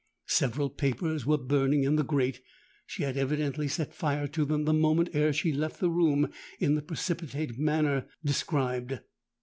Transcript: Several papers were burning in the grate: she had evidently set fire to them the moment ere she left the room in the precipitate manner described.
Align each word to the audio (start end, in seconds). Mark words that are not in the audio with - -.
Several 0.25 0.71
papers 0.71 1.27
were 1.27 1.37
burning 1.37 1.83
in 1.83 1.95
the 1.95 2.03
grate: 2.03 2.41
she 2.87 3.03
had 3.03 3.17
evidently 3.17 3.67
set 3.67 3.93
fire 3.93 4.27
to 4.29 4.45
them 4.45 4.65
the 4.65 4.73
moment 4.73 5.09
ere 5.13 5.31
she 5.31 5.53
left 5.53 5.79
the 5.79 5.91
room 5.91 6.31
in 6.59 6.73
the 6.73 6.81
precipitate 6.81 7.59
manner 7.59 8.07
described. 8.25 8.97